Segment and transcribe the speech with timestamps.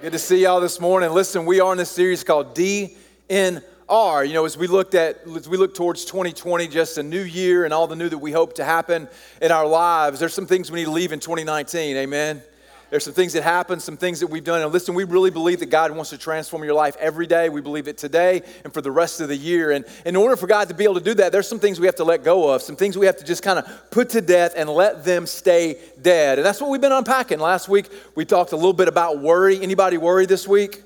[0.00, 1.10] Good to see y'all this morning.
[1.10, 3.60] Listen, we are in this series called DNR.
[4.26, 7.66] You know, as we looked at, as we look towards 2020, just a new year
[7.66, 9.08] and all the new that we hope to happen
[9.42, 11.98] in our lives, there's some things we need to leave in 2019.
[11.98, 12.42] Amen.
[12.90, 14.62] There's some things that happen, some things that we've done.
[14.62, 17.48] And listen, we really believe that God wants to transform your life every day.
[17.48, 19.70] We believe it today and for the rest of the year.
[19.70, 21.86] And in order for God to be able to do that, there's some things we
[21.86, 24.20] have to let go of, some things we have to just kind of put to
[24.20, 26.38] death and let them stay dead.
[26.38, 27.38] And that's what we've been unpacking.
[27.38, 29.62] Last week, we talked a little bit about worry.
[29.62, 30.82] Anybody worry this week?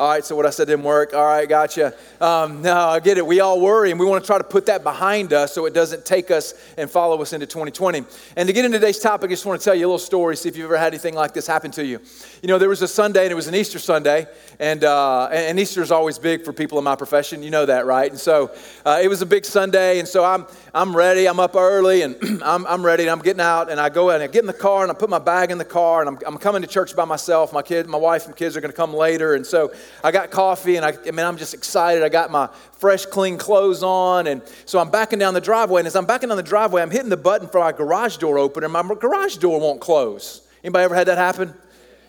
[0.00, 1.12] All right, so what I said didn't work.
[1.12, 1.92] All right, gotcha.
[2.22, 3.26] Um, no, I get it.
[3.26, 5.74] We all worry, and we want to try to put that behind us so it
[5.74, 8.04] doesn't take us and follow us into 2020.
[8.34, 10.38] And to get into today's topic, I just want to tell you a little story,
[10.38, 12.00] see if you've ever had anything like this happen to you.
[12.40, 14.26] You know, there was a Sunday, and it was an Easter Sunday,
[14.58, 17.42] and, uh, and Easter is always big for people in my profession.
[17.42, 18.10] You know that, right?
[18.10, 18.52] And so
[18.86, 21.26] uh, it was a big Sunday, and so I'm, I'm ready.
[21.26, 24.22] I'm up early, and I'm, I'm ready, and I'm getting out, and I go and
[24.22, 26.18] I get in the car, and I put my bag in the car, and I'm,
[26.26, 27.52] I'm coming to church by myself.
[27.52, 29.70] My kid, my wife, and kids are going to come later, and so
[30.02, 32.02] I got coffee, and I, I mean, I'm just excited.
[32.02, 35.80] I got my fresh, clean clothes on, and so I'm backing down the driveway.
[35.80, 38.38] And as I'm backing down the driveway, I'm hitting the button for my garage door
[38.38, 38.68] opener.
[38.68, 40.42] My garage door won't close.
[40.64, 41.54] Anybody ever had that happen?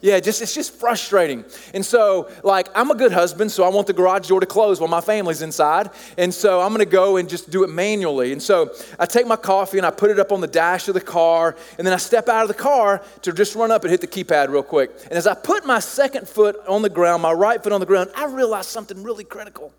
[0.01, 1.45] Yeah, just it's just frustrating.
[1.75, 4.79] And so, like, I'm a good husband, so I want the garage door to close
[4.79, 5.91] while my family's inside.
[6.17, 8.31] And so I'm gonna go and just do it manually.
[8.31, 10.95] And so I take my coffee and I put it up on the dash of
[10.95, 13.91] the car, and then I step out of the car to just run up and
[13.91, 14.91] hit the keypad real quick.
[15.03, 17.85] And as I put my second foot on the ground, my right foot on the
[17.85, 19.71] ground, I realized something really critical.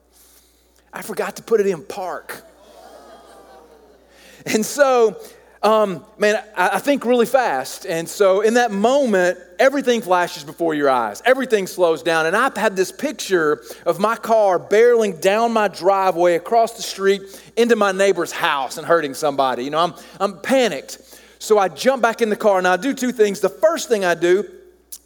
[0.92, 2.44] I forgot to put it in park.
[4.44, 5.20] And so
[5.62, 7.86] um, man, I, I think really fast.
[7.86, 12.26] And so in that moment, everything flashes before your eyes, everything slows down.
[12.26, 17.22] And I've had this picture of my car barreling down my driveway across the street
[17.56, 19.64] into my neighbor's house and hurting somebody.
[19.64, 20.98] You know, I'm, I'm panicked.
[21.38, 23.40] So I jump back in the car and I do two things.
[23.40, 24.48] The first thing I do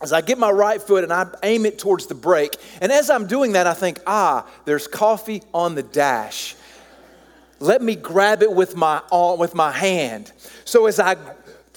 [0.02, 2.56] is I get my right foot and I aim it towards the brake.
[2.80, 6.54] And as I'm doing that, I think, ah, there's coffee on the dash.
[7.58, 9.02] Let me grab it with my,
[9.38, 10.32] with my hand.
[10.64, 11.16] So as I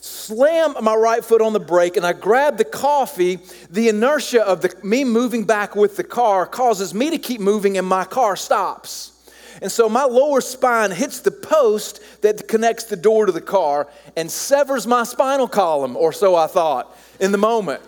[0.01, 4.61] slam my right foot on the brake and I grab the coffee, the inertia of
[4.61, 8.35] the, me moving back with the car causes me to keep moving and my car
[8.35, 9.13] stops.
[9.61, 13.87] And so my lower spine hits the post that connects the door to the car
[14.15, 17.81] and severs my spinal column, or so I thought in the moment.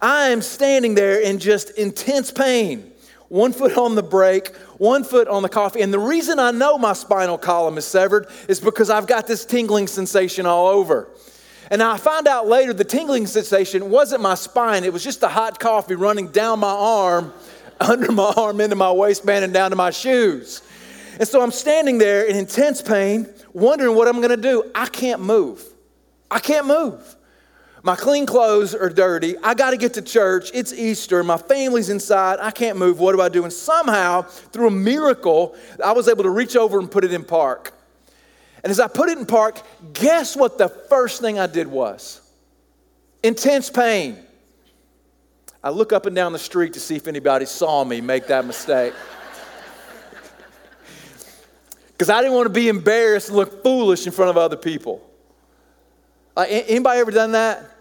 [0.00, 2.92] I am standing there in just intense pain
[3.28, 5.82] one foot on the brake, one foot on the coffee.
[5.82, 9.44] And the reason I know my spinal column is severed is because I've got this
[9.44, 11.08] tingling sensation all over.
[11.70, 15.28] And I found out later the tingling sensation wasn't my spine, it was just the
[15.28, 17.32] hot coffee running down my arm,
[17.80, 20.62] under my arm, into my waistband, and down to my shoes.
[21.18, 24.70] And so I'm standing there in intense pain, wondering what I'm gonna do.
[24.74, 25.62] I can't move.
[26.30, 27.16] I can't move.
[27.88, 29.34] My clean clothes are dirty.
[29.42, 30.50] I got to get to church.
[30.52, 31.24] It's Easter.
[31.24, 32.38] My family's inside.
[32.38, 33.00] I can't move.
[33.00, 33.44] What do I do?
[33.44, 37.24] And somehow, through a miracle, I was able to reach over and put it in
[37.24, 37.72] park.
[38.62, 39.62] And as I put it in park,
[39.94, 42.20] guess what the first thing I did was?
[43.22, 44.18] Intense pain.
[45.64, 48.44] I look up and down the street to see if anybody saw me make that
[48.44, 48.92] mistake.
[51.92, 55.02] Because I didn't want to be embarrassed and look foolish in front of other people.
[56.36, 57.77] Uh, anybody ever done that?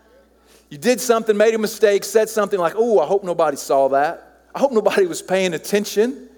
[0.69, 4.41] You did something, made a mistake, said something like, oh, I hope nobody saw that.
[4.53, 6.29] I hope nobody was paying attention.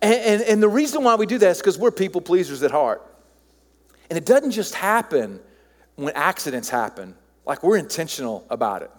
[0.00, 2.70] And, and, and the reason why we do that is because we're people pleasers at
[2.70, 3.04] heart.
[4.08, 5.40] And it doesn't just happen
[5.96, 8.90] when accidents happen, like we're intentional about it.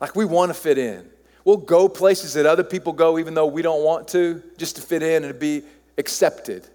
[0.00, 1.10] Like we want to fit in.
[1.44, 4.82] We'll go places that other people go, even though we don't want to, just to
[4.82, 5.62] fit in and to be
[5.98, 6.66] accepted.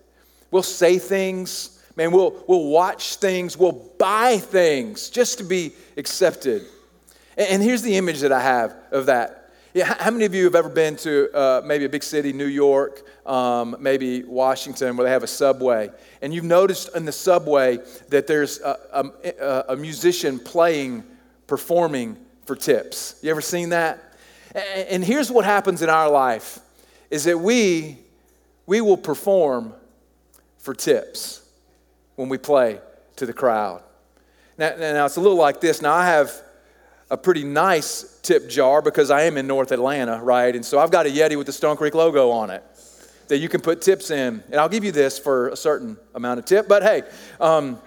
[0.51, 6.63] We'll say things Man, we'll, we'll watch things, we'll buy things just to be accepted.
[7.37, 9.51] And, here's the image that I have of that.
[9.73, 12.45] Yeah, how many of you have ever been to uh, maybe a big city, New
[12.45, 15.89] York, um, maybe Washington, where they have a subway?
[16.21, 17.79] And you've noticed in the subway
[18.09, 19.11] that there's a,
[19.41, 21.03] a, a musician playing,
[21.47, 23.15] performing for tips.
[23.23, 24.13] You ever seen that?
[24.53, 26.59] And here's what happens in our life
[27.09, 27.97] is that we,
[28.67, 29.73] we will perform
[30.59, 31.47] for tips
[32.15, 32.79] when we play
[33.15, 33.81] to the crowd.
[34.57, 35.81] Now, now, it's a little like this.
[35.81, 36.31] Now, I have
[37.09, 40.55] a pretty nice tip jar because I am in North Atlanta, right?
[40.55, 42.63] And so I've got a Yeti with the Stone Creek logo on it
[43.27, 44.43] that you can put tips in.
[44.51, 46.67] And I'll give you this for a certain amount of tip.
[46.67, 47.03] But hey,
[47.39, 47.79] um,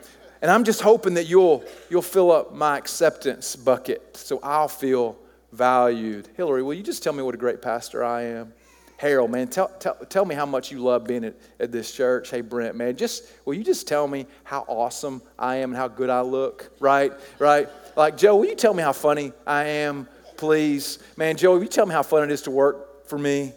[0.43, 5.19] and I'm just hoping that you'll, you'll fill up my acceptance bucket so I'll feel
[5.53, 6.29] valued.
[6.37, 8.53] Hillary, will you just tell me what a great pastor I am?
[8.99, 12.31] Harold, man, tell, tell, tell me how much you love being at, at this church.
[12.31, 15.89] Hey, Brent, man, just, will you just tell me how awesome I am and how
[15.89, 17.13] good I look, right?
[17.39, 17.69] Right?
[17.97, 20.09] Like, Joe, will you tell me how funny I am?
[20.37, 20.99] please.
[21.17, 23.53] Man, Joe, will you tell me how fun it is to work for me?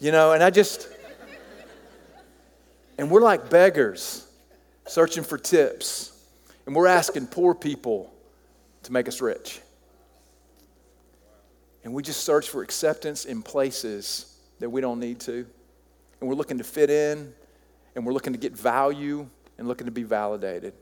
[0.00, 0.88] You know, and I just,
[2.98, 4.26] and we're like beggars
[4.86, 6.14] searching for tips.
[6.66, 8.12] And we're asking poor people
[8.82, 9.60] to make us rich.
[11.82, 14.27] And we just search for acceptance in places
[14.58, 15.46] that we don't need to.
[16.20, 17.32] And we're looking to fit in,
[17.94, 19.28] and we're looking to get value,
[19.58, 20.72] and looking to be validated.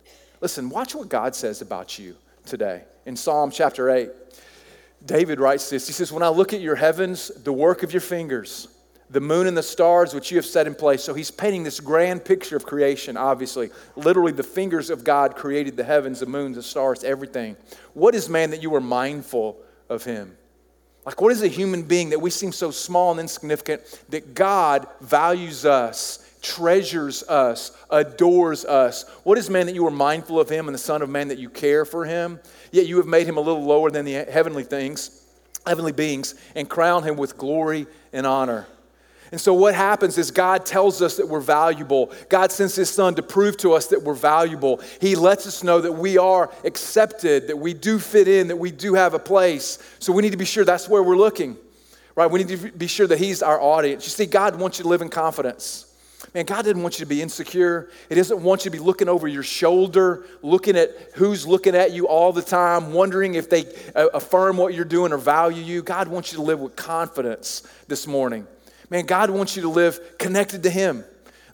[0.41, 2.15] Listen, watch what God says about you
[2.45, 2.85] today.
[3.07, 4.11] In Psalm chapter 8,
[5.05, 8.01] David writes this He says, When I look at your heavens, the work of your
[8.01, 8.69] fingers,
[9.11, 11.03] the moon and the stars which you have set in place.
[11.03, 13.71] So he's painting this grand picture of creation, obviously.
[13.95, 17.57] Literally, the fingers of God created the heavens, the moon, the stars, everything.
[17.95, 19.59] What is man that you are mindful
[19.89, 20.37] of him?
[21.07, 24.89] Like, what is a human being that we seem so small and insignificant that God
[25.01, 29.09] values us, treasures us, adores us?
[29.23, 31.39] What is man that you are mindful of him and the Son of Man that
[31.39, 32.41] you care for him?
[32.73, 35.25] Yet you have made him a little lower than the heavenly things,
[35.65, 38.67] heavenly beings, and crowned him with glory and honor.
[39.33, 42.13] And so, what happens is God tells us that we're valuable.
[42.29, 44.81] God sends His Son to prove to us that we're valuable.
[45.01, 48.71] He lets us know that we are accepted, that we do fit in, that we
[48.71, 49.79] do have a place.
[49.99, 51.57] So, we need to be sure that's where we're looking,
[52.15, 52.31] right?
[52.31, 54.05] We need to be sure that He's our audience.
[54.05, 55.87] You see, God wants you to live in confidence.
[56.35, 57.89] Man, God didn't want you to be insecure.
[58.09, 61.93] He doesn't want you to be looking over your shoulder, looking at who's looking at
[61.93, 63.65] you all the time, wondering if they
[63.95, 65.83] uh, affirm what you're doing or value you.
[65.83, 68.47] God wants you to live with confidence this morning.
[68.91, 71.05] Man, God wants you to live connected to Him.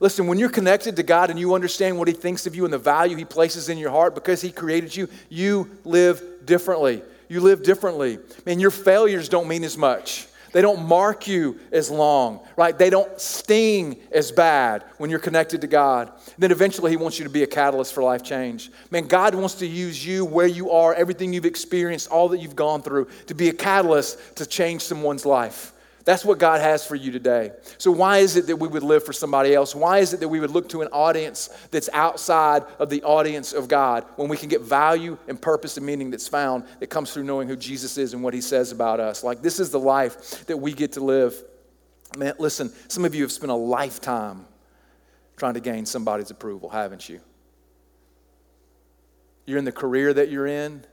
[0.00, 2.72] Listen, when you're connected to God and you understand what He thinks of you and
[2.72, 7.02] the value He places in your heart because He created you, you live differently.
[7.28, 8.18] You live differently.
[8.44, 10.26] Man, your failures don't mean as much.
[10.52, 12.76] They don't mark you as long, right?
[12.76, 16.12] They don't sting as bad when you're connected to God.
[16.36, 18.70] Then eventually, He wants you to be a catalyst for life change.
[18.90, 22.56] Man, God wants to use you where you are, everything you've experienced, all that you've
[22.56, 25.72] gone through, to be a catalyst to change someone's life.
[26.04, 27.52] That's what God has for you today.
[27.78, 29.74] So, why is it that we would live for somebody else?
[29.74, 33.52] Why is it that we would look to an audience that's outside of the audience
[33.52, 37.12] of God when we can get value and purpose and meaning that's found that comes
[37.12, 39.22] through knowing who Jesus is and what he says about us?
[39.22, 41.40] Like, this is the life that we get to live.
[42.16, 44.46] Man, listen, some of you have spent a lifetime
[45.36, 47.20] trying to gain somebody's approval, haven't you?
[49.46, 50.84] You're in the career that you're in,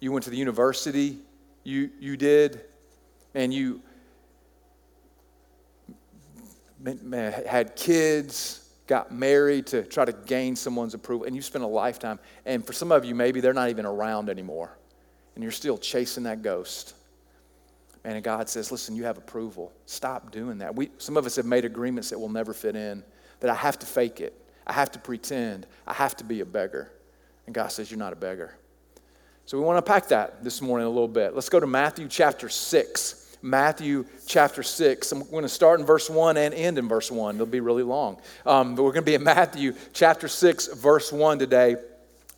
[0.00, 1.18] you went to the university
[1.64, 2.60] you, you did,
[3.34, 3.82] and you
[7.46, 12.18] had kids, got married to try to gain someone's approval, and you spent a lifetime.
[12.44, 14.76] And for some of you, maybe they're not even around anymore,
[15.34, 16.94] and you're still chasing that ghost.
[18.04, 19.72] And God says, listen, you have approval.
[19.86, 20.74] Stop doing that.
[20.74, 23.04] We, some of us have made agreements that will never fit in,
[23.40, 24.34] that I have to fake it.
[24.66, 25.66] I have to pretend.
[25.86, 26.92] I have to be a beggar.
[27.46, 28.56] And God says, you're not a beggar.
[29.46, 31.34] So we want to unpack that this morning a little bit.
[31.34, 33.21] Let's go to Matthew chapter 6.
[33.42, 35.10] Matthew chapter 6.
[35.10, 37.34] I'm going to start in verse 1 and end in verse 1.
[37.34, 38.20] It'll be really long.
[38.46, 41.76] Um, but we're going to be in Matthew chapter 6, verse 1 today.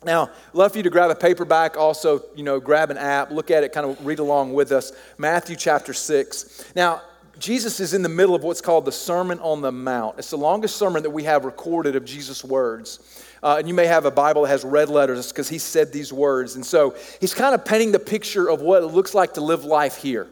[0.03, 3.51] Now, love for you to grab a paperback, also, you know, grab an app, look
[3.51, 4.93] at it, kind of read along with us.
[5.17, 6.73] Matthew chapter 6.
[6.75, 7.01] Now,
[7.37, 10.17] Jesus is in the middle of what's called the Sermon on the Mount.
[10.17, 13.23] It's the longest sermon that we have recorded of Jesus' words.
[13.43, 16.11] Uh, and you may have a Bible that has red letters because he said these
[16.11, 16.55] words.
[16.55, 19.65] And so he's kind of painting the picture of what it looks like to live
[19.65, 20.27] life here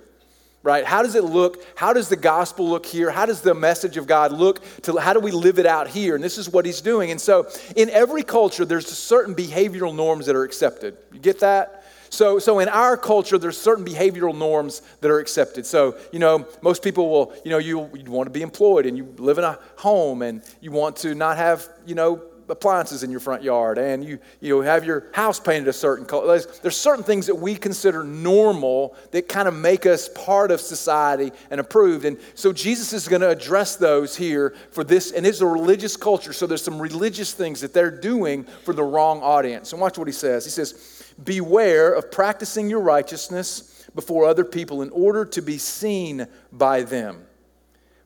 [0.63, 0.85] right?
[0.85, 1.63] How does it look?
[1.75, 3.11] How does the gospel look here?
[3.11, 4.63] How does the message of God look?
[4.83, 6.15] To, how do we live it out here?
[6.15, 7.11] And this is what he's doing.
[7.11, 10.97] And so, in every culture, there's certain behavioral norms that are accepted.
[11.11, 11.83] You get that?
[12.09, 15.65] So, so in our culture, there's certain behavioral norms that are accepted.
[15.65, 18.95] So, you know, most people will, you know, you, you want to be employed and
[18.95, 23.11] you live in a home and you want to not have, you know, appliances in
[23.11, 26.27] your front yard and you, you have your house painted a certain color.
[26.27, 30.59] There's, there's certain things that we consider normal that kind of make us part of
[30.61, 32.05] society and approved.
[32.05, 35.95] And so Jesus is going to address those here for this, and it's a religious
[35.95, 36.33] culture.
[36.33, 39.71] So there's some religious things that they're doing for the wrong audience.
[39.71, 40.45] And watch what he says.
[40.45, 46.27] He says, Beware of practicing your righteousness before other people in order to be seen
[46.51, 47.25] by them.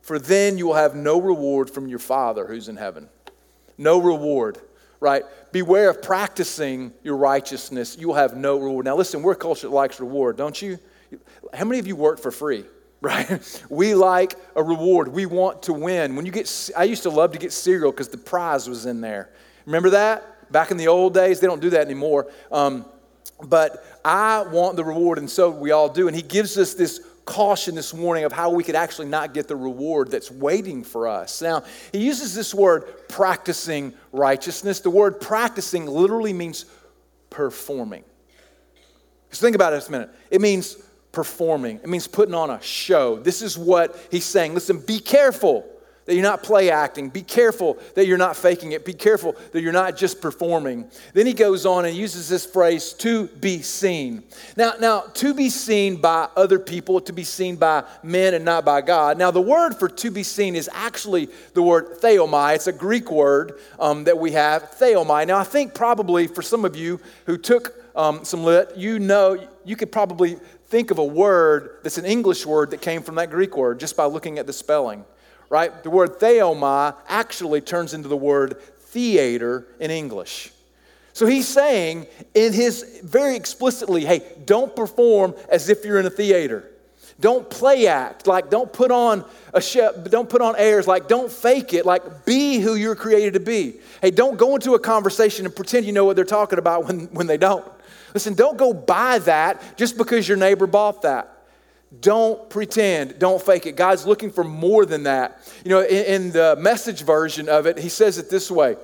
[0.02, 3.08] For then you will have no reward from your Father who's in heaven
[3.78, 4.58] no reward,
[5.00, 5.22] right?
[5.52, 7.96] Beware of practicing your righteousness.
[7.98, 8.84] You will have no reward.
[8.84, 10.78] Now, listen, we're a culture that likes reward, don't you?
[11.54, 12.64] How many of you work for free?
[13.00, 13.64] Right?
[13.70, 15.06] We like a reward.
[15.06, 16.16] We want to win.
[16.16, 19.00] When you get, I used to love to get cereal because the prize was in
[19.00, 19.30] there.
[19.66, 20.50] Remember that?
[20.50, 22.28] Back in the old days, they don't do that anymore.
[22.50, 22.86] Um,
[23.44, 26.08] but I want the reward, and so we all do.
[26.08, 29.46] And he gives us this caution this morning of how we could actually not get
[29.46, 31.42] the reward that's waiting for us.
[31.42, 34.80] Now, he uses this word practicing righteousness.
[34.80, 36.64] The word practicing literally means
[37.28, 38.02] performing.
[39.28, 40.10] Just think about it a minute.
[40.30, 40.76] It means
[41.12, 43.16] performing, it means putting on a show.
[43.16, 44.54] This is what he's saying.
[44.54, 45.66] Listen, be careful
[46.08, 47.10] that you're not play acting.
[47.10, 48.82] Be careful that you're not faking it.
[48.86, 50.90] Be careful that you're not just performing.
[51.12, 54.22] Then he goes on and uses this phrase, to be seen.
[54.56, 58.64] Now, now, to be seen by other people, to be seen by men and not
[58.64, 59.18] by God.
[59.18, 62.54] Now, the word for to be seen is actually the word theomai.
[62.54, 65.26] It's a Greek word um, that we have, theomai.
[65.26, 69.46] Now, I think probably for some of you who took um, some lit, you know,
[69.66, 70.38] you could probably
[70.68, 73.94] think of a word that's an English word that came from that Greek word just
[73.94, 75.04] by looking at the spelling
[75.48, 75.82] right?
[75.82, 80.52] The word theomai actually turns into the word theater in English.
[81.12, 86.10] So he's saying in his very explicitly, hey, don't perform as if you're in a
[86.10, 86.70] theater.
[87.20, 91.30] Don't play act, like don't put on a show, don't put on airs, like don't
[91.30, 93.80] fake it, like be who you're created to be.
[94.00, 97.06] Hey, don't go into a conversation and pretend you know what they're talking about when,
[97.06, 97.66] when they don't.
[98.14, 101.37] Listen, don't go buy that just because your neighbor bought that.
[102.00, 103.74] Don't pretend, don't fake it.
[103.74, 105.50] God's looking for more than that.
[105.64, 108.76] You know, in, in, the message version of it, he says it this way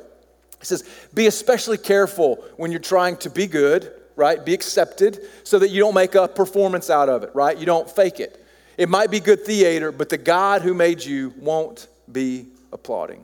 [0.58, 4.42] He says, Be especially careful when you're trying to be good, right?
[4.42, 7.58] Be accepted so that you don't make a performance out of it, right?
[7.58, 8.42] You don't fake it.
[8.78, 13.23] It might be good theater, but the God who made you won't be applauding.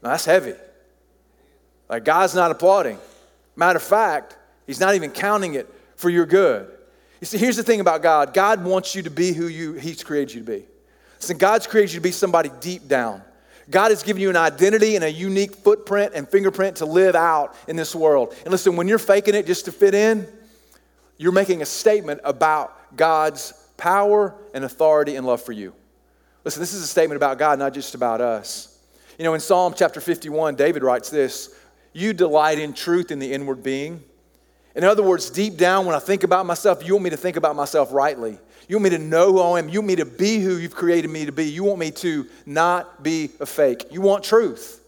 [0.00, 0.54] Now, that's heavy.
[1.88, 2.98] Like, God's not applauding.
[3.56, 5.66] Matter of fact, He's not even counting it
[5.96, 6.70] for your good.
[7.20, 10.02] You see, here's the thing about God God wants you to be who you, He's
[10.02, 10.64] created you to be.
[11.18, 13.22] Listen, God's created you to be somebody deep down.
[13.70, 17.54] God has given you an identity and a unique footprint and fingerprint to live out
[17.66, 18.34] in this world.
[18.44, 20.26] And listen, when you're faking it just to fit in,
[21.18, 25.74] you're making a statement about God's power and authority and love for you.
[26.44, 28.78] Listen, this is a statement about God, not just about us.
[29.18, 31.54] You know, in Psalm chapter 51, David writes this
[31.92, 34.02] You delight in truth in the inward being.
[34.78, 37.34] In other words, deep down, when I think about myself, you want me to think
[37.34, 38.38] about myself rightly.
[38.68, 39.68] You want me to know who I am.
[39.68, 41.46] You want me to be who you've created me to be.
[41.46, 43.86] You want me to not be a fake.
[43.90, 44.80] You want truth.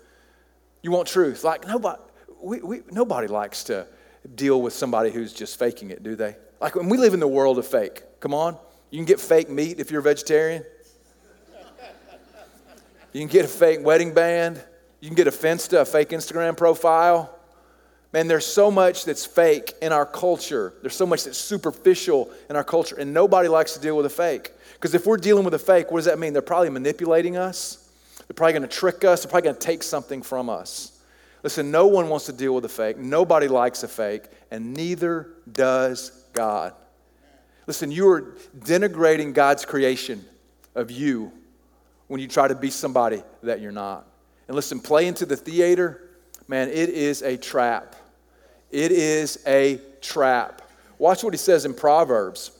[0.80, 1.42] You want truth.
[1.42, 2.00] Like nobody,
[2.40, 3.84] we, we, nobody likes to
[4.36, 6.36] deal with somebody who's just faking it, do they?
[6.60, 8.56] Like when we live in the world of fake, come on.
[8.92, 10.62] You can get fake meat if you're a vegetarian.
[13.12, 14.62] You can get a fake wedding band.
[15.00, 17.39] You can get a Finsta, a fake Instagram profile.
[18.12, 20.74] Man, there's so much that's fake in our culture.
[20.80, 24.10] There's so much that's superficial in our culture, and nobody likes to deal with a
[24.10, 24.52] fake.
[24.74, 26.32] Because if we're dealing with a fake, what does that mean?
[26.32, 27.88] They're probably manipulating us,
[28.26, 31.00] they're probably going to trick us, they're probably going to take something from us.
[31.42, 32.98] Listen, no one wants to deal with a fake.
[32.98, 36.74] Nobody likes a fake, and neither does God.
[37.66, 40.24] Listen, you are denigrating God's creation
[40.74, 41.32] of you
[42.08, 44.06] when you try to be somebody that you're not.
[44.48, 46.10] And listen, play into the theater,
[46.48, 47.94] man, it is a trap.
[48.70, 50.62] It is a trap.
[50.98, 52.52] Watch what he says in Proverbs.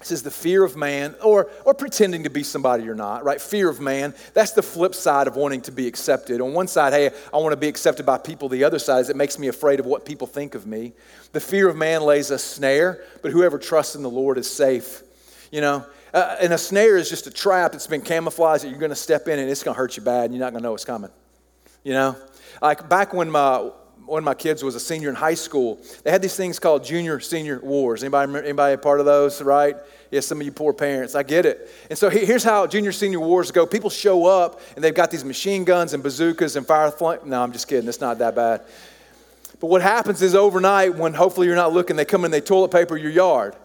[0.00, 3.40] It says the fear of man, or, or pretending to be somebody you're not, right?
[3.40, 4.14] Fear of man.
[4.34, 6.40] That's the flip side of wanting to be accepted.
[6.40, 8.48] On one side, hey, I want to be accepted by people.
[8.48, 10.92] The other side is it makes me afraid of what people think of me.
[11.32, 15.02] The fear of man lays a snare, but whoever trusts in the Lord is safe.
[15.50, 18.78] You know, uh, and a snare is just a trap that's been camouflaged that you're
[18.78, 20.62] going to step in and it's going to hurt you bad and you're not going
[20.62, 21.10] to know what's coming.
[21.82, 22.16] You know,
[22.60, 23.70] like back when my
[24.06, 25.78] one of my kids was a senior in high school.
[26.02, 28.02] They had these things called junior senior wars.
[28.02, 29.76] Anybody, anybody a part of those, right?
[30.10, 31.70] Yes, some of you poor parents, I get it.
[31.88, 33.66] And so here's how junior senior wars go.
[33.66, 37.20] People show up and they've got these machine guns and bazookas and fire flame.
[37.24, 37.88] No, I'm just kidding.
[37.88, 38.62] It's not that bad.
[39.60, 42.70] But what happens is overnight, when hopefully you're not looking, they come and they toilet
[42.70, 43.56] paper your yard.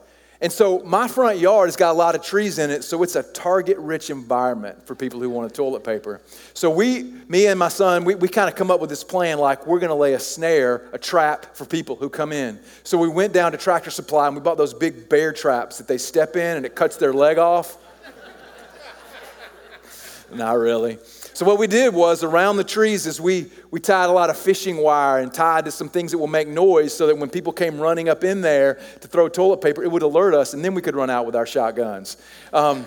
[0.41, 3.17] And so my front yard has got a lot of trees in it, so it's
[3.17, 6.22] a target rich environment for people who want a toilet paper.
[6.53, 9.38] So we, me and my son, we, we kind of come up with this plan
[9.38, 12.58] like we're going to lay a snare, a trap for people who come in.
[12.84, 15.89] So we went down to Tractor Supply and we bought those big bear traps that
[15.89, 17.77] they step in and it cuts their leg off.
[20.34, 21.00] Not really.
[21.39, 24.36] So what we did was around the trees is we, we tied a lot of
[24.36, 27.53] fishing wire and tied to some things that will make noise so that when people
[27.53, 30.74] came running up in there to throw toilet paper, it would alert us and then
[30.74, 32.17] we could run out with our shotguns.
[32.51, 32.86] Um,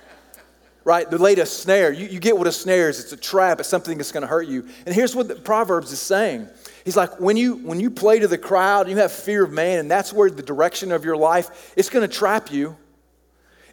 [0.84, 1.08] right?
[1.08, 1.92] The latest snare.
[1.92, 2.98] You, you get what a snare is.
[2.98, 3.60] It's a trap.
[3.60, 4.66] It's something that's going to hurt you.
[4.84, 6.48] And here's what the Proverbs is saying.
[6.84, 9.78] He's like, when you when you play to the crowd, you have fear of man,
[9.78, 12.76] and that's where the direction of your life, it's going to trap you.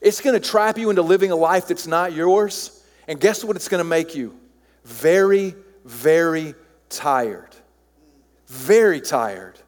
[0.01, 2.76] It's going to trap you into living a life that's not yours.
[3.07, 4.37] And guess what it's going to make you?
[4.83, 6.55] Very, very
[6.89, 7.55] tired.
[8.47, 9.59] Very tired.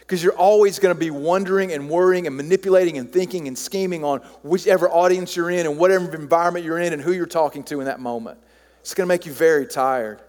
[0.00, 4.04] Because you're always going to be wondering and worrying and manipulating and thinking and scheming
[4.04, 7.80] on whichever audience you're in and whatever environment you're in and who you're talking to
[7.80, 8.38] in that moment.
[8.80, 10.22] It's going to make you very tired.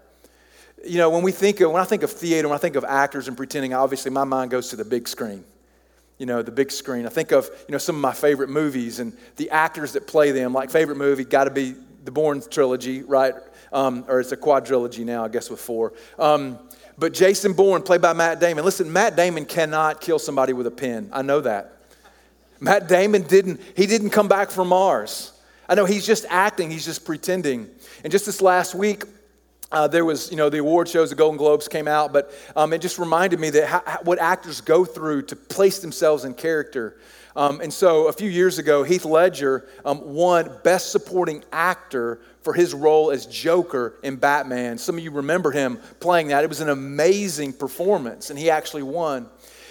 [0.83, 2.83] You know, when we think of, when I think of theater, when I think of
[2.85, 5.43] actors and pretending, obviously my mind goes to the big screen.
[6.17, 7.05] you know, the big screen.
[7.05, 10.31] I think of, you know, some of my favorite movies and the actors that play
[10.31, 10.53] them.
[10.53, 11.75] Like, favorite movie, got to be
[12.07, 13.33] the Bourne trilogy, right?
[13.73, 15.91] Um, or it's a quadrilogy now, I guess, with four.
[16.17, 16.57] Um,
[16.97, 18.63] but Jason Bourne, played by Matt Damon.
[18.63, 21.09] Listen, Matt Damon cannot kill somebody with a pen.
[21.11, 21.73] I know that.
[22.61, 25.33] Matt Damon didn't, he didn't come back from Mars.
[25.67, 27.69] I know he's just acting, he's just pretending.
[28.05, 29.03] And just this last week,
[29.69, 32.71] uh, there was, you know, the award shows, the Golden Globes came out, but um,
[32.71, 36.95] it just reminded me that how, what actors go through to place themselves in character.
[37.37, 42.51] Um, and so a few years ago, Heath Ledger um, won Best Supporting Actor for
[42.51, 44.79] his role as Joker in Batman.
[44.79, 46.43] Some of you remember him playing that.
[46.43, 49.27] It was an amazing performance, and he actually won.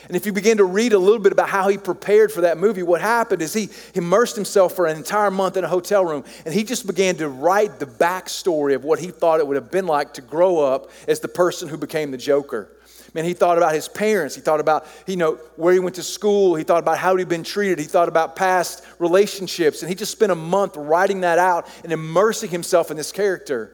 [0.06, 2.56] And if you begin to read a little bit about how he prepared for that
[2.56, 6.22] movie, what happened is he immersed himself for an entire month in a hotel room
[6.44, 9.72] and he just began to write the backstory of what he thought it would have
[9.72, 12.68] been like to grow up as the person who became the Joker.
[13.16, 14.34] Man, he thought about his parents.
[14.34, 16.54] He thought about, you know, where he went to school.
[16.54, 17.78] He thought about how he'd been treated.
[17.78, 19.80] He thought about past relationships.
[19.80, 23.72] And he just spent a month writing that out and immersing himself in this character.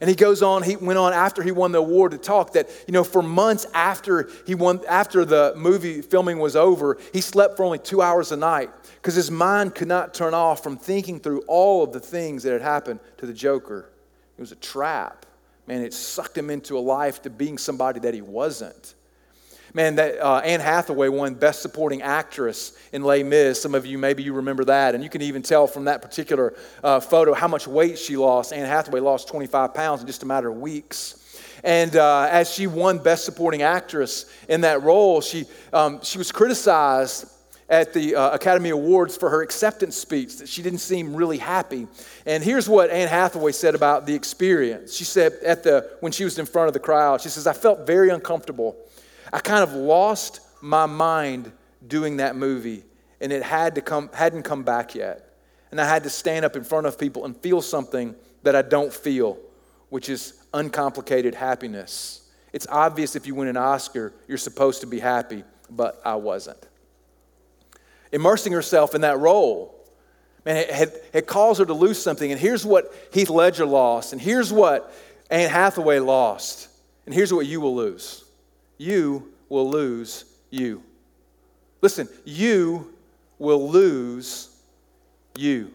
[0.00, 2.68] And he goes on, he went on after he won the award to talk that,
[2.86, 7.56] you know, for months after he won, after the movie filming was over, he slept
[7.56, 8.70] for only two hours a night
[9.02, 12.52] because his mind could not turn off from thinking through all of the things that
[12.52, 13.90] had happened to the Joker.
[14.38, 15.26] It was a trap.
[15.66, 18.94] Man, it sucked him into a life to being somebody that he wasn't.
[19.72, 23.60] Man, that uh, Anne Hathaway won Best Supporting Actress in Les Mis.
[23.60, 24.94] Some of you, maybe you remember that.
[24.94, 26.54] And you can even tell from that particular
[26.84, 28.52] uh, photo how much weight she lost.
[28.52, 31.20] Anne Hathaway lost 25 pounds in just a matter of weeks.
[31.64, 36.30] And uh, as she won Best Supporting Actress in that role, she, um, she was
[36.30, 37.26] criticized
[37.68, 41.86] at the uh, Academy Awards for her acceptance speech that she didn't seem really happy.
[42.26, 44.94] And here's what Anne Hathaway said about the experience.
[44.94, 47.52] She said at the when she was in front of the crowd, she says, "I
[47.54, 48.76] felt very uncomfortable
[49.34, 51.50] I kind of lost my mind
[51.86, 52.84] doing that movie,
[53.20, 55.28] and it had to come, hadn't come back yet.
[55.72, 58.62] And I had to stand up in front of people and feel something that I
[58.62, 59.38] don't feel,
[59.88, 62.30] which is uncomplicated happiness.
[62.52, 66.64] It's obvious if you win an Oscar, you're supposed to be happy, but I wasn't.
[68.14, 69.74] Immersing herself in that role,
[70.46, 72.30] man, it, it, it caused her to lose something.
[72.30, 74.94] And here's what Heath Ledger lost, and here's what
[75.30, 76.68] Anne Hathaway lost,
[77.06, 78.24] and here's what you will lose
[78.78, 80.82] you will lose you.
[81.80, 82.94] Listen, you
[83.38, 84.48] will lose
[85.36, 85.70] you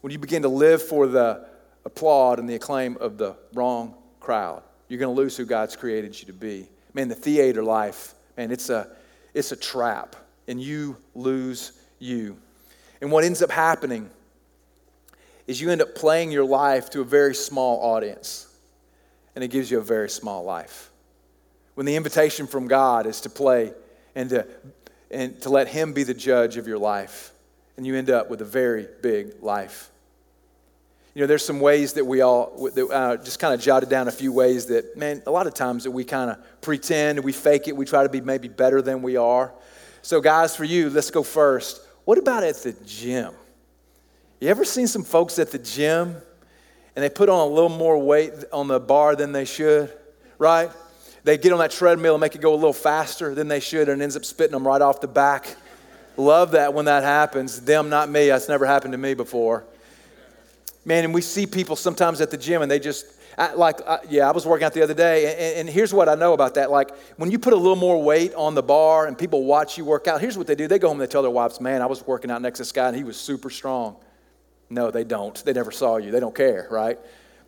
[0.00, 1.46] when you begin to live for the
[1.84, 4.62] applaud and the acclaim of the wrong crowd.
[4.88, 6.68] You're going to lose who God's created you to be.
[6.94, 8.88] Man, the theater life, man, it's a,
[9.34, 10.16] it's a trap,
[10.48, 12.36] and you lose you.
[13.00, 14.10] And what ends up happening
[15.46, 18.46] is you end up playing your life to a very small audience,
[19.34, 20.90] and it gives you a very small life
[21.76, 23.72] when the invitation from God is to play
[24.14, 24.46] and to,
[25.10, 27.32] and to let Him be the judge of your life.
[27.76, 29.90] And you end up with a very big life.
[31.14, 34.08] You know, there's some ways that we all that, uh, just kind of jotted down
[34.08, 37.32] a few ways that, man, a lot of times that we kind of pretend, we
[37.32, 39.52] fake it, we try to be maybe better than we are.
[40.06, 41.80] So, guys, for you, let's go first.
[42.04, 43.34] What about at the gym?
[44.40, 46.14] You ever seen some folks at the gym
[46.94, 49.92] and they put on a little more weight on the bar than they should,
[50.38, 50.70] right?
[51.24, 53.88] they get on that treadmill and make it go a little faster than they should
[53.88, 55.56] and ends up spitting them right off the back.
[56.16, 57.60] Love that when that happens.
[57.62, 58.28] Them, not me.
[58.28, 59.64] That's never happened to me before.
[60.84, 63.06] Man, and we see people sometimes at the gym and they just,
[63.54, 66.32] like, yeah, I was working out the other day, and, and, here's what I know
[66.32, 66.70] about that.
[66.70, 69.84] Like, when you put a little more weight on the bar and people watch you
[69.84, 70.66] work out, here's what they do.
[70.66, 72.62] They go home and they tell their wives, man, I was working out next to
[72.62, 73.96] this guy and he was super strong.
[74.70, 75.44] No, they don't.
[75.44, 76.10] They never saw you.
[76.10, 76.98] They don't care, right?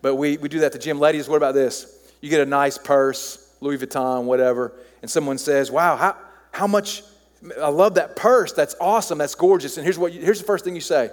[0.03, 1.01] But we, we do that at the gym.
[1.01, 2.13] Ladies, what about this?
[2.21, 4.73] You get a nice purse, Louis Vuitton, whatever,
[5.03, 6.17] and someone says, Wow, how,
[6.53, 7.03] how much?
[7.61, 8.53] I love that purse.
[8.53, 9.19] That's awesome.
[9.19, 9.77] That's gorgeous.
[9.77, 11.11] And here's, what you, here's the first thing you say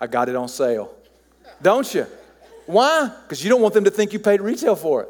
[0.00, 0.94] I got it on sale.
[1.62, 2.06] Don't you?
[2.66, 3.10] Why?
[3.22, 5.08] Because you don't want them to think you paid retail for it,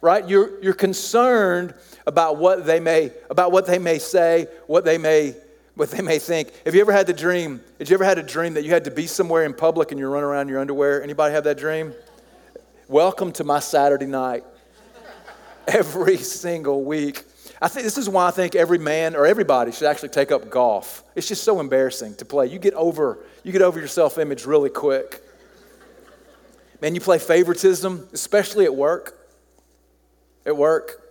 [0.00, 0.28] right?
[0.28, 1.74] You're, you're concerned
[2.06, 5.34] about what they may about what they may say, what they may
[5.74, 6.50] what they may think.
[6.64, 7.60] Have you ever had the dream?
[7.78, 9.98] Did you ever had a dream that you had to be somewhere in public and
[10.00, 11.02] you're running around in your underwear?
[11.02, 11.92] Anybody have that dream?
[12.88, 14.44] Welcome to my Saturday night
[15.68, 17.24] every single week.
[17.60, 20.48] I think this is why I think every man or everybody should actually take up
[20.50, 21.04] golf.
[21.14, 22.46] It's just so embarrassing to play.
[22.46, 25.22] You get over, you get over your self-image really quick.
[26.80, 29.18] Man, you play favoritism, especially at work.
[30.46, 31.02] At work.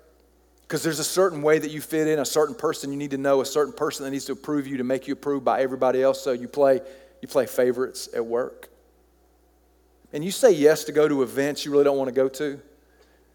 [0.62, 3.18] Because there's a certain way that you fit in, a certain person you need to
[3.18, 6.04] know, a certain person that needs to approve you to make you approved by everybody
[6.04, 6.22] else.
[6.22, 6.82] So you play,
[7.22, 8.70] you play favorites at work.
[10.12, 12.60] And you say yes to go to events you really don't want to go to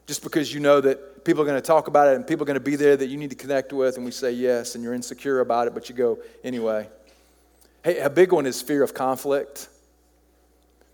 [0.07, 2.47] just because you know that people are going to talk about it and people are
[2.47, 4.83] going to be there that you need to connect with, and we say yes, and
[4.83, 6.88] you're insecure about it, but you go anyway.
[7.85, 9.68] Hey, a big one is fear of conflict.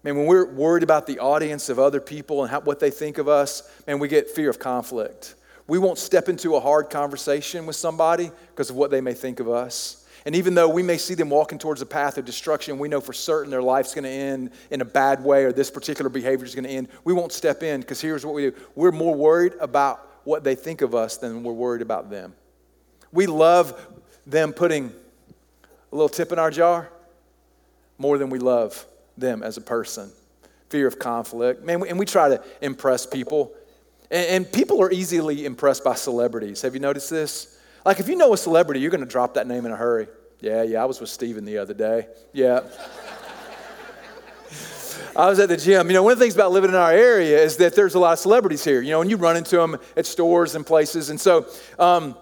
[0.05, 3.19] Man, when we're worried about the audience of other people and how, what they think
[3.19, 5.35] of us, man, we get fear of conflict.
[5.67, 9.41] We won't step into a hard conversation with somebody because of what they may think
[9.41, 10.07] of us.
[10.25, 13.01] And even though we may see them walking towards a path of destruction, we know
[13.01, 16.45] for certain their life's going to end in a bad way or this particular behavior
[16.45, 19.15] is going to end, we won't step in because here's what we do we're more
[19.15, 22.35] worried about what they think of us than we're worried about them.
[23.13, 23.87] We love
[24.27, 24.93] them putting
[25.93, 26.91] a little tip in our jar
[27.97, 28.87] more than we love
[29.21, 30.11] them as a person.
[30.71, 31.65] Fear of conflict.
[31.65, 33.53] Man, and we try to impress people.
[34.11, 36.63] And, people are easily impressed by celebrities.
[36.63, 37.59] Have you noticed this?
[37.85, 40.09] Like, if you know a celebrity, you're going to drop that name in a hurry.
[40.41, 42.07] Yeah, yeah, I was with Steven the other day.
[42.33, 42.61] Yeah.
[45.17, 45.89] I was at the gym.
[45.89, 47.99] You know, one of the things about living in our area is that there's a
[47.99, 51.11] lot of celebrities here, you know, and you run into them at stores and places.
[51.11, 51.47] And so
[51.79, 52.17] um,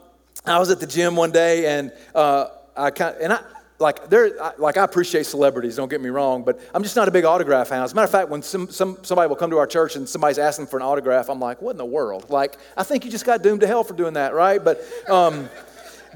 [0.47, 3.41] I was at the gym one day and uh, I kind and I,
[3.79, 7.11] like there like I appreciate celebrities, don't get me wrong, but I'm just not a
[7.11, 7.85] big autograph hound.
[7.85, 10.09] As a matter of fact, when some, some somebody will come to our church and
[10.09, 12.31] somebody's asking for an autograph, I'm like, what in the world?
[12.31, 14.63] Like, I think you just got doomed to hell for doing that, right?
[14.65, 15.49] But um,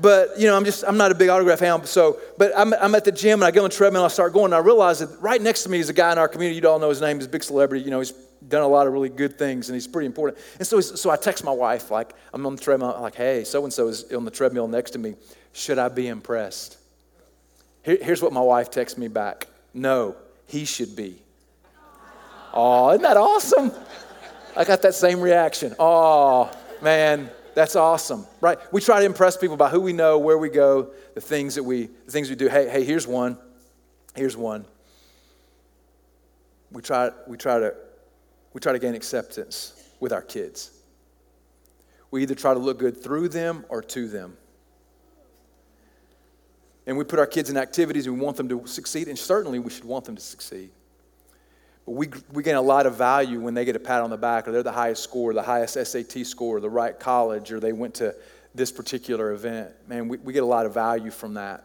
[0.01, 1.87] but you know, I'm just I'm not a big autograph hound.
[1.87, 4.05] So, but I'm, I'm at the gym and I get on the treadmill.
[4.05, 4.47] And I start going.
[4.47, 6.61] And I realize that right next to me is a guy in our community.
[6.61, 7.19] You all know his name.
[7.19, 7.85] He's a big celebrity.
[7.85, 8.13] You know, he's
[8.49, 10.43] done a lot of really good things and he's pretty important.
[10.59, 12.95] And so, so I text my wife like I'm on the treadmill.
[12.95, 15.15] I'm like, hey, so and so is on the treadmill next to me.
[15.53, 16.80] Should I be impressed?
[17.83, 20.17] Here, here's what my wife texts me back No,
[20.47, 21.23] he should be.
[22.53, 23.73] Oh, isn't that awesome?
[24.57, 25.75] I got that same reaction.
[25.79, 26.51] Oh,
[26.83, 28.59] man, that's awesome, right?
[28.73, 31.63] We try to impress people by who we know, where we go, the things that
[31.63, 32.49] we, the things we do.
[32.49, 33.39] Hey, hey, here's one.
[34.17, 34.65] Here's one.
[36.73, 37.75] We try, we try to,
[38.53, 40.73] we try to gain acceptance with our kids.
[42.11, 44.37] We either try to look good through them or to them
[46.91, 49.61] and we put our kids in activities and we want them to succeed, and certainly
[49.61, 50.71] we should want them to succeed.
[51.87, 54.17] But we, we gain a lot of value when they get a pat on the
[54.17, 57.73] back, or they're the highest score, the highest SAT score, the right college, or they
[57.73, 58.13] went to
[58.57, 59.71] this particular event.
[59.87, 61.65] Man, we, we get a lot of value from that.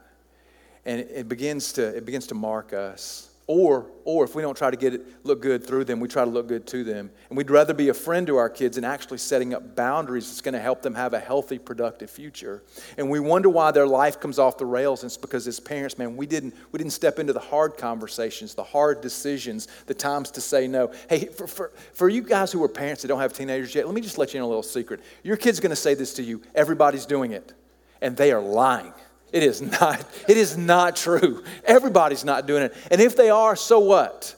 [0.85, 3.31] And it, it begins to, it begins to mark us.
[3.47, 6.25] Or, or if we don't try to get it look good through them, we try
[6.25, 7.11] to look good to them.
[7.29, 10.41] And we'd rather be a friend to our kids and actually setting up boundaries that's
[10.41, 12.63] going to help them have a healthy, productive future.
[12.97, 15.03] And we wonder why their life comes off the rails.
[15.03, 18.55] And it's because as parents, man, we didn't, we didn't step into the hard conversations,
[18.55, 20.91] the hard decisions, the times to say no.
[21.07, 23.93] Hey, for, for, for you guys who are parents that don't have teenagers yet, let
[23.93, 25.01] me just let you know a little secret.
[25.21, 27.53] Your kid's going to say this to you everybody's doing it,
[28.01, 28.93] and they are lying.
[29.35, 31.43] It is not, it is not true.
[31.65, 32.73] Everybody's not doing it.
[32.89, 34.33] And if they are, so what?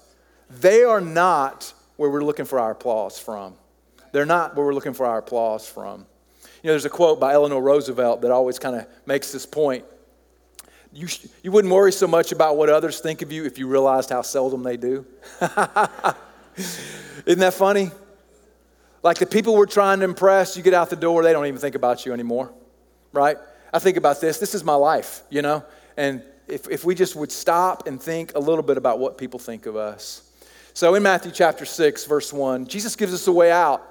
[0.49, 3.53] They are not where we're looking for our applause from.
[4.11, 6.07] They're not where we're looking for our applause from.
[6.63, 9.85] You know, there's a quote by Eleanor Roosevelt that always kind of makes this point.
[10.91, 13.67] You, sh- you wouldn't worry so much about what others think of you if you
[13.67, 15.05] realized how seldom they do.
[17.27, 17.91] Isn't that funny?
[19.03, 21.59] Like the people we're trying to impress, you get out the door, they don't even
[21.59, 22.51] think about you anymore,
[23.13, 23.37] right?
[23.73, 24.39] I think about this.
[24.39, 25.63] This is my life, you know?
[25.97, 29.39] And if, if we just would stop and think a little bit about what people
[29.39, 30.23] think of us.
[30.73, 33.83] So in Matthew chapter 6, verse 1, Jesus gives us a way out.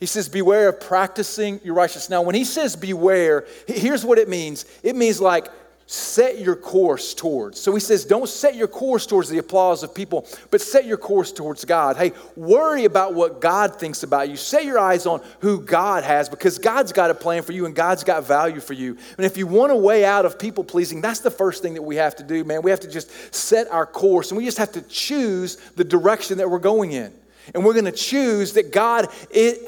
[0.00, 2.10] He says, Beware of practicing your righteousness.
[2.10, 5.48] Now, when he says beware, here's what it means it means like
[5.90, 7.58] set your course towards.
[7.58, 10.98] So he says, don't set your course towards the applause of people, but set your
[10.98, 11.96] course towards God.
[11.96, 14.36] Hey, worry about what God thinks about you.
[14.36, 17.74] Set your eyes on who God has because God's got a plan for you and
[17.74, 18.98] God's got value for you.
[19.16, 21.82] And if you want a way out of people pleasing, that's the first thing that
[21.82, 22.60] we have to do, man.
[22.60, 26.36] We have to just set our course and we just have to choose the direction
[26.36, 27.14] that we're going in
[27.54, 29.08] and we're going to choose that God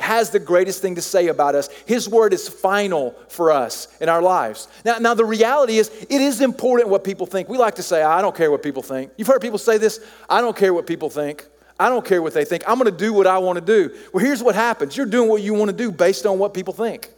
[0.01, 1.69] has the greatest thing to say about us.
[1.87, 4.69] His word is final for us in our lives.
[4.85, 7.49] Now, now the reality is, it is important what people think.
[7.49, 9.13] We like to say, I don't care what people think.
[9.17, 11.47] You've heard people say this I don't care what people think.
[11.79, 12.63] I don't care what they think.
[12.67, 13.97] I'm going to do what I want to do.
[14.13, 16.75] Well, here's what happens you're doing what you want to do based on what people
[16.75, 17.09] think,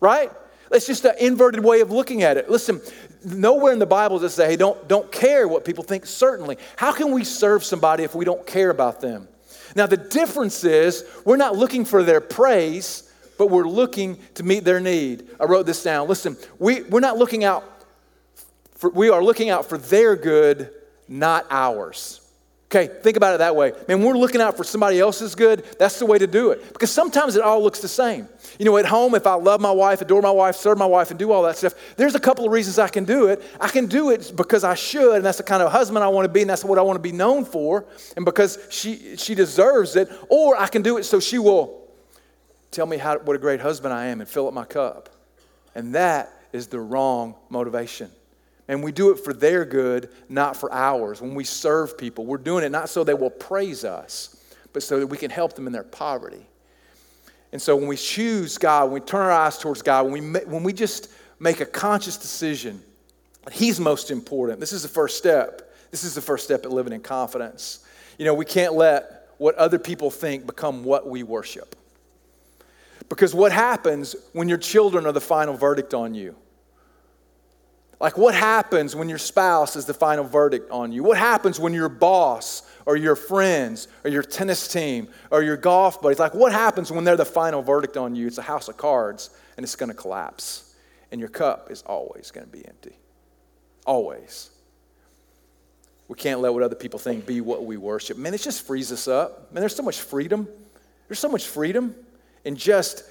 [0.00, 0.32] right?
[0.70, 2.50] That's just an inverted way of looking at it.
[2.50, 2.80] Listen,
[3.24, 6.06] nowhere in the Bible does it say, hey, don't, don't care what people think.
[6.06, 6.58] Certainly.
[6.76, 9.28] How can we serve somebody if we don't care about them?
[9.76, 14.64] Now, the difference is we're not looking for their praise, but we're looking to meet
[14.64, 15.28] their need.
[15.38, 16.08] I wrote this down.
[16.08, 17.62] Listen, we, we're not looking out,
[18.72, 20.70] for, we are looking out for their good,
[21.08, 22.25] not ours.
[22.66, 23.72] Okay, think about it that way.
[23.86, 25.64] Man, we're looking out for somebody else's good.
[25.78, 26.72] That's the way to do it.
[26.72, 28.28] Because sometimes it all looks the same.
[28.58, 31.10] You know, at home, if I love my wife, adore my wife, serve my wife,
[31.10, 33.40] and do all that stuff, there's a couple of reasons I can do it.
[33.60, 36.24] I can do it because I should, and that's the kind of husband I want
[36.24, 37.84] to be, and that's what I want to be known for,
[38.16, 40.10] and because she, she deserves it.
[40.28, 41.86] Or I can do it so she will
[42.72, 45.08] tell me how, what a great husband I am and fill up my cup.
[45.76, 48.10] And that is the wrong motivation.
[48.68, 51.20] And we do it for their good, not for ours.
[51.20, 54.36] When we serve people, we're doing it not so they will praise us,
[54.72, 56.46] but so that we can help them in their poverty.
[57.52, 60.40] And so when we choose God, when we turn our eyes towards God, when we,
[60.40, 62.82] when we just make a conscious decision,
[63.52, 64.58] He's most important.
[64.58, 65.72] This is the first step.
[65.92, 67.86] This is the first step at living in confidence.
[68.18, 71.76] You know, we can't let what other people think become what we worship.
[73.08, 76.34] Because what happens when your children are the final verdict on you?
[77.98, 81.02] Like, what happens when your spouse is the final verdict on you?
[81.02, 86.02] What happens when your boss or your friends or your tennis team or your golf
[86.02, 88.26] buddies, like, what happens when they're the final verdict on you?
[88.26, 90.74] It's a house of cards and it's going to collapse.
[91.10, 92.96] And your cup is always going to be empty.
[93.86, 94.50] Always.
[96.08, 98.18] We can't let what other people think be what we worship.
[98.18, 99.52] Man, it just frees us up.
[99.52, 100.46] Man, there's so much freedom.
[101.08, 101.94] There's so much freedom
[102.44, 103.04] in just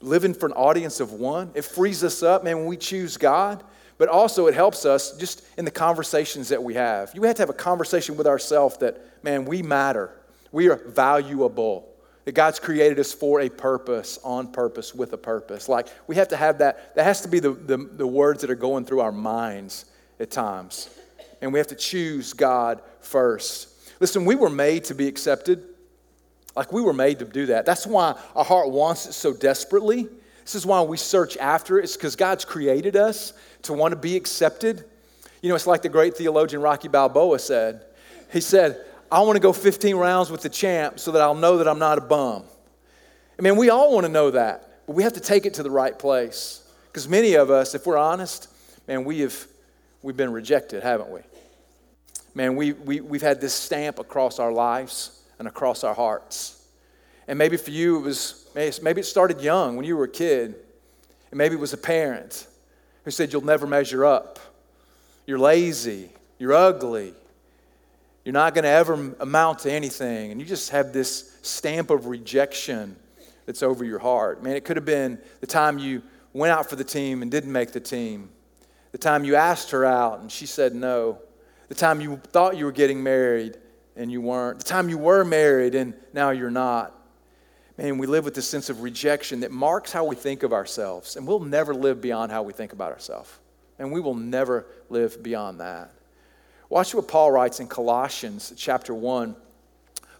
[0.00, 1.52] living for an audience of one.
[1.54, 3.64] It frees us up, man, when we choose God
[4.00, 7.12] but also it helps us just in the conversations that we have.
[7.14, 10.10] You have to have a conversation with ourselves that, man, we matter.
[10.52, 11.86] We are valuable.
[12.24, 15.68] That God's created us for a purpose, on purpose, with a purpose.
[15.68, 16.94] Like, we have to have that.
[16.94, 19.84] That has to be the, the, the words that are going through our minds
[20.18, 20.88] at times.
[21.42, 23.68] And we have to choose God first.
[24.00, 25.62] Listen, we were made to be accepted.
[26.56, 27.66] Like, we were made to do that.
[27.66, 30.08] That's why our heart wants it so desperately.
[30.42, 31.84] This is why we search after it.
[31.84, 34.84] It's because God's created us to want to be accepted.
[35.42, 37.84] You know, it's like the great theologian Rocky Balboa said.
[38.32, 41.58] He said, I want to go 15 rounds with the champ so that I'll know
[41.58, 42.44] that I'm not a bum.
[43.38, 45.62] I mean, we all want to know that, but we have to take it to
[45.62, 46.62] the right place.
[46.86, 48.48] Because many of us, if we're honest,
[48.86, 49.46] man, we have
[50.02, 51.20] we've been rejected, haven't we?
[52.34, 56.64] Man, we, we, we've had this stamp across our lives and across our hearts.
[57.26, 60.54] And maybe for you, it was maybe it started young when you were a kid,
[61.30, 62.46] and maybe it was a parent
[63.04, 64.38] who said, You'll never measure up.
[65.26, 66.10] You're lazy.
[66.38, 67.14] You're ugly.
[68.24, 70.30] You're not going to ever amount to anything.
[70.30, 72.96] And you just have this stamp of rejection
[73.46, 74.42] that's over your heart.
[74.42, 77.52] Man, it could have been the time you went out for the team and didn't
[77.52, 78.28] make the team,
[78.92, 81.18] the time you asked her out and she said no,
[81.68, 83.56] the time you thought you were getting married
[83.96, 86.96] and you weren't, the time you were married and now you're not.
[87.80, 91.16] Man, we live with this sense of rejection that marks how we think of ourselves,
[91.16, 93.38] and we'll never live beyond how we think about ourselves.
[93.78, 95.90] And we will never live beyond that.
[96.68, 99.34] Watch what Paul writes in Colossians chapter 1.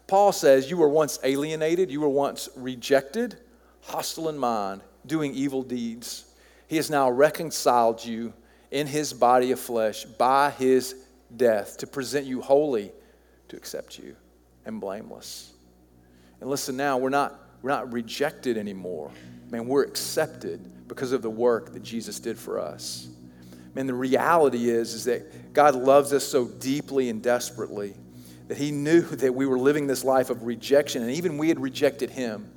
[0.07, 3.37] Paul says, You were once alienated, you were once rejected,
[3.83, 6.33] hostile in mind, doing evil deeds.
[6.67, 8.33] He has now reconciled you
[8.71, 10.95] in his body of flesh by his
[11.37, 12.91] death to present you holy,
[13.49, 14.17] to accept you,
[14.65, 15.53] and blameless.
[16.41, 19.11] And listen now, we're not we're not rejected anymore.
[19.51, 23.09] Man, we're accepted because of the work that Jesus did for us.
[23.75, 27.95] Man, the reality is, is that God loves us so deeply and desperately
[28.49, 31.61] that He knew that we were living this life of rejection, and even we had
[31.61, 32.51] rejected Him.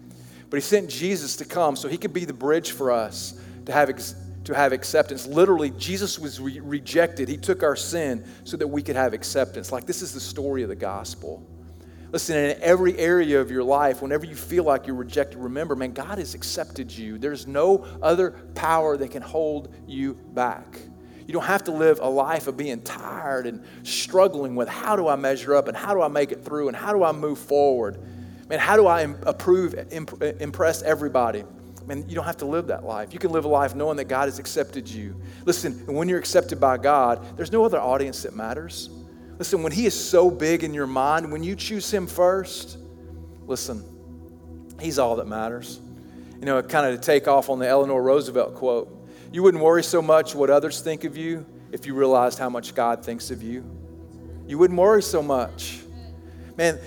[0.49, 3.71] But He sent Jesus to come so He could be the bridge for us to
[3.71, 5.27] have, ex- to have acceptance.
[5.27, 7.27] Literally, Jesus was re- rejected.
[7.27, 9.71] He took our sin so that we could have acceptance.
[9.71, 11.45] Like, this is the story of the gospel.
[12.13, 15.93] Listen, in every area of your life, whenever you feel like you're rejected, remember, man,
[15.93, 17.17] God has accepted you.
[17.17, 20.79] There's no other power that can hold you back.
[21.25, 25.07] You don't have to live a life of being tired and struggling with how do
[25.07, 27.39] I measure up and how do I make it through and how do I move
[27.39, 27.97] forward.
[28.47, 31.43] Man, how do I approve, impress everybody?
[31.87, 33.11] Man, you don't have to live that life.
[33.11, 35.19] You can live a life knowing that God has accepted you.
[35.45, 38.91] Listen, when you're accepted by God, there's no other audience that matters.
[39.39, 42.77] Listen, when He is so big in your mind, when you choose Him first,
[43.45, 43.83] listen,
[44.79, 45.79] He's all that matters.
[46.39, 49.83] You know, kind of to take off on the Eleanor Roosevelt quote you wouldn't worry
[49.83, 53.41] so much what others think of you if you realized how much God thinks of
[53.41, 53.65] you.
[54.45, 55.81] You wouldn't worry so much.
[56.55, 56.79] Man,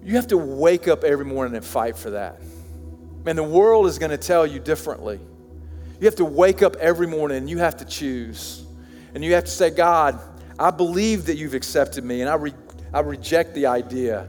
[0.00, 2.40] you have to wake up every morning and fight for that.
[3.24, 5.18] Man, the world is going to tell you differently.
[5.98, 8.64] You have to wake up every morning and you have to choose.
[9.12, 10.20] And you have to say, God,
[10.58, 12.54] I believe that you've accepted me, and I, re-
[12.92, 14.28] I reject the idea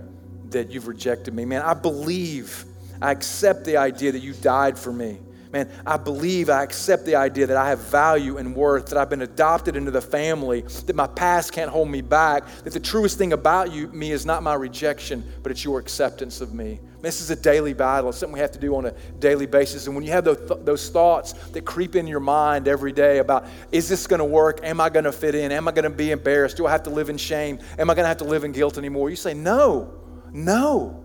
[0.49, 1.45] that you've rejected me.
[1.45, 2.65] Man, I believe,
[3.01, 5.19] I accept the idea that you died for me.
[5.55, 9.09] Man, I believe, I accept the idea that I have value and worth, that I've
[9.09, 13.17] been adopted into the family, that my past can't hold me back, that the truest
[13.17, 16.81] thing about you, me is not my rejection, but it's your acceptance of me.
[16.99, 18.09] This is a daily battle.
[18.09, 19.87] It's something we have to do on a daily basis.
[19.87, 23.47] And when you have those, those thoughts that creep in your mind every day about,
[23.71, 24.59] is this going to work?
[24.61, 25.53] Am I going to fit in?
[25.53, 26.57] Am I going to be embarrassed?
[26.57, 27.59] Do I have to live in shame?
[27.79, 29.09] Am I going to have to live in guilt anymore?
[29.09, 29.93] You say, no,
[30.33, 31.01] no.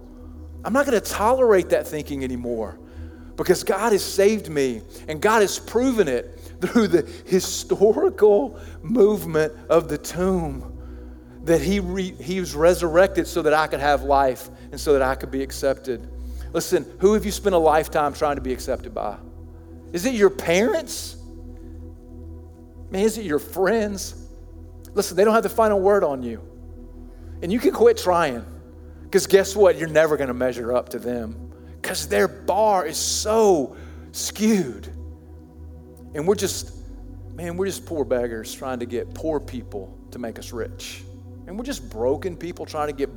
[0.64, 2.79] I'm not going to tolerate that thinking anymore.
[3.40, 9.88] Because God has saved me and God has proven it through the historical movement of
[9.88, 10.78] the tomb
[11.44, 15.00] that he, re, he was resurrected so that I could have life and so that
[15.00, 16.06] I could be accepted.
[16.52, 19.16] Listen, who have you spent a lifetime trying to be accepted by?
[19.94, 21.16] Is it your parents?
[22.90, 24.22] Man, is it your friends?
[24.92, 26.46] Listen, they don't have the final word on you.
[27.40, 28.44] And you can quit trying
[29.04, 29.78] because guess what?
[29.78, 31.49] You're never going to measure up to them
[31.80, 33.76] because their bar is so
[34.12, 34.86] skewed.
[36.14, 36.72] And we're just,
[37.34, 41.02] man, we're just poor beggars trying to get poor people to make us rich.
[41.46, 43.10] And we're just broken people trying to get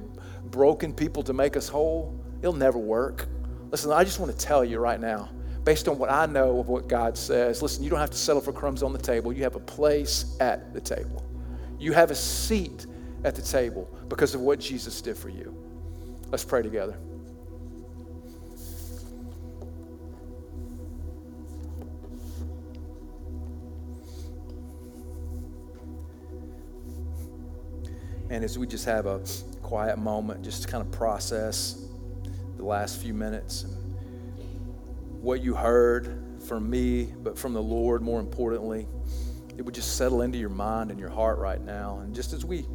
[0.51, 2.19] broken people to make us whole.
[2.41, 3.27] It'll never work.
[3.71, 5.29] Listen, I just want to tell you right now,
[5.63, 8.41] based on what I know of what God says, listen, you don't have to settle
[8.41, 9.33] for crumbs on the table.
[9.33, 11.25] You have a place at the table,
[11.79, 12.85] you have a seat
[13.23, 15.55] at the table because of what Jesus did for you.
[16.29, 16.97] Let's pray together.
[28.33, 29.21] And as we just have a
[29.61, 31.85] quiet moment, just to kind of process
[32.57, 33.71] the last few minutes and
[35.21, 38.87] what you heard from me, but from the Lord more importantly,
[39.55, 41.99] it would just settle into your mind and your heart right now.
[41.99, 42.65] And just as we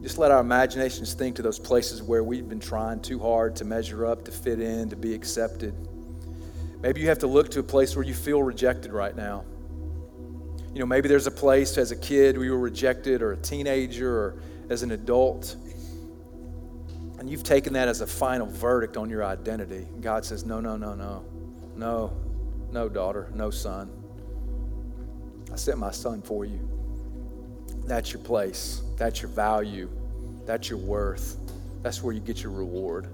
[0.00, 3.66] just let our imaginations think to those places where we've been trying too hard to
[3.66, 5.74] measure up, to fit in, to be accepted.
[6.80, 9.44] Maybe you have to look to a place where you feel rejected right now.
[10.72, 14.10] You know, maybe there's a place as a kid you were rejected, or a teenager,
[14.10, 15.56] or as an adult.
[17.18, 19.86] And you've taken that as a final verdict on your identity.
[20.00, 21.24] God says, No, no, no, no.
[21.76, 22.16] No,
[22.72, 23.90] no, daughter, no, son.
[25.52, 26.68] I sent my son for you.
[27.84, 28.82] That's your place.
[28.96, 29.90] That's your value.
[30.46, 31.36] That's your worth.
[31.82, 33.08] That's where you get your reward.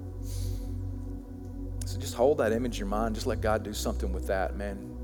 [1.87, 3.15] So just hold that image in your mind.
[3.15, 4.96] Just let God do something with that, man.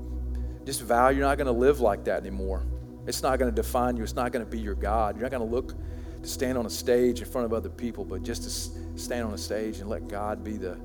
[0.65, 2.63] Just vow you're not going to live like that anymore.
[3.05, 4.03] It's not going to define you.
[4.03, 5.15] It's not going to be your God.
[5.15, 5.75] You're not going to look
[6.21, 9.33] to stand on a stage in front of other people, but just to stand on
[9.33, 10.77] a stage and let God be the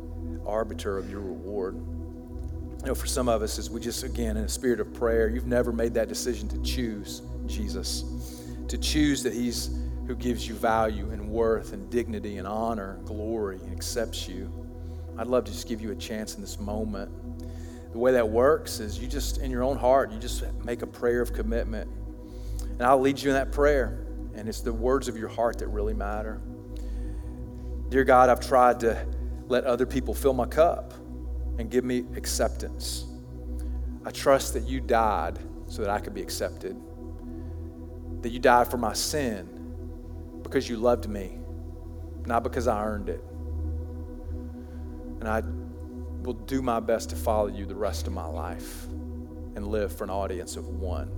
[0.44, 1.76] arbiter of your reward.
[1.76, 5.28] You know, for some of us, as we just, again, in a spirit of prayer,
[5.28, 9.70] you've never made that decision to choose Jesus, to choose that He's
[10.08, 14.50] who gives you value and worth and dignity and honor, glory, and accepts you.
[15.18, 17.10] I'd love to just give you a chance in this moment
[17.92, 20.86] the way that works is you just, in your own heart, you just make a
[20.86, 21.90] prayer of commitment.
[22.60, 24.06] And I'll lead you in that prayer.
[24.34, 26.40] And it's the words of your heart that really matter.
[27.88, 29.06] Dear God, I've tried to
[29.46, 30.92] let other people fill my cup
[31.58, 33.06] and give me acceptance.
[34.04, 36.76] I trust that you died so that I could be accepted,
[38.22, 39.48] that you died for my sin
[40.42, 41.38] because you loved me,
[42.26, 43.22] not because I earned it.
[45.20, 45.42] And I
[46.28, 48.84] will do my best to follow you the rest of my life
[49.56, 51.08] and live for an audience of one.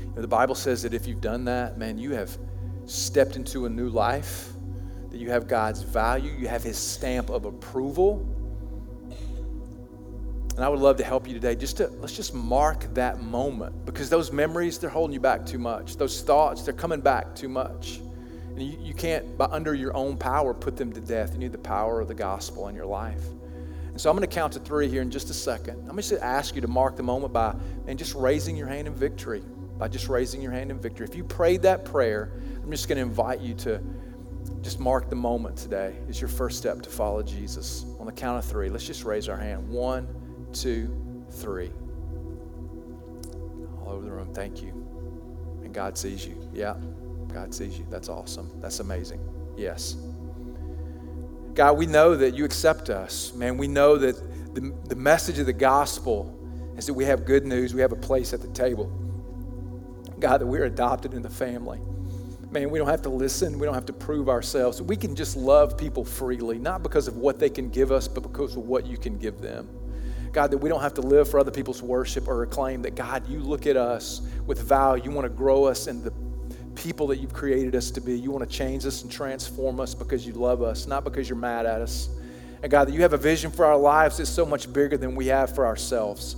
[0.00, 2.38] You know, the Bible says that if you've done that, man, you have
[2.86, 4.52] stepped into a new life,
[5.10, 8.24] that you have God's value, you have His stamp of approval.
[10.54, 13.84] And I would love to help you today just to let's just mark that moment
[13.84, 15.96] because those memories, they're holding you back too much.
[15.96, 17.98] Those thoughts, they're coming back too much.
[18.50, 21.32] And you, you can't, by under your own power, put them to death.
[21.32, 23.24] You need the power of the gospel in your life.
[23.98, 25.88] So I'm going to count to three here in just a second.
[25.88, 27.56] I'm just going to ask you to mark the moment by
[27.88, 29.42] and just raising your hand in victory.
[29.76, 31.04] By just raising your hand in victory.
[31.06, 33.82] If you prayed that prayer, I'm just going to invite you to
[34.62, 37.86] just mark the moment today as your first step to follow Jesus.
[37.98, 39.68] On the count of three, let's just raise our hand.
[39.68, 40.06] One,
[40.52, 41.72] two, three.
[43.82, 44.32] All over the room.
[44.32, 44.70] Thank you.
[45.64, 46.40] And God sees you.
[46.52, 46.76] Yeah,
[47.32, 47.86] God sees you.
[47.90, 48.48] That's awesome.
[48.60, 49.20] That's amazing.
[49.56, 49.96] Yes.
[51.58, 53.32] God, we know that you accept us.
[53.34, 56.32] Man, we know that the, the message of the gospel
[56.76, 58.86] is that we have good news, we have a place at the table.
[60.20, 61.80] God, that we're adopted in the family.
[62.52, 63.58] Man, we don't have to listen.
[63.58, 64.80] We don't have to prove ourselves.
[64.80, 68.22] We can just love people freely, not because of what they can give us, but
[68.22, 69.68] because of what you can give them.
[70.32, 73.28] God, that we don't have to live for other people's worship or acclaim, that God,
[73.28, 75.02] you look at us with value.
[75.02, 76.12] You want to grow us in the
[76.78, 78.18] people that you've created us to be.
[78.18, 81.38] You want to change us and transform us because you love us, not because you're
[81.38, 82.08] mad at us.
[82.62, 85.14] And God, that you have a vision for our lives that's so much bigger than
[85.14, 86.36] we have for ourselves.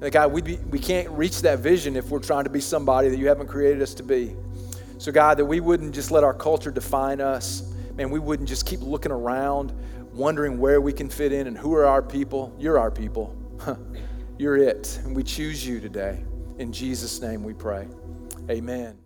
[0.00, 3.18] And God, we, we can't reach that vision if we're trying to be somebody that
[3.18, 4.34] you haven't created us to be.
[4.98, 7.72] So, God, that we wouldn't just let our culture define us.
[7.94, 9.72] Man, we wouldn't just keep looking around,
[10.12, 12.54] wondering where we can fit in and who are our people.
[12.58, 13.36] You're our people.
[14.38, 15.00] You're it.
[15.04, 16.24] And we choose you today.
[16.58, 17.86] In Jesus' name we pray.
[18.50, 19.01] Amen.